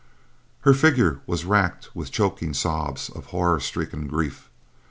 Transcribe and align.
Her 0.61 0.73
figure 0.73 1.19
was 1.27 1.45
racked 1.45 1.95
with 1.95 2.11
choking 2.11 2.55
sobs 2.55 3.07
of 3.11 3.27
horror 3.27 3.59
stricken 3.59 4.07
grief. 4.07 4.49